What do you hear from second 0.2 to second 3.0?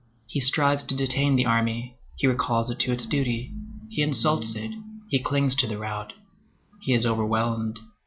He strives to detain the army, he recalls it to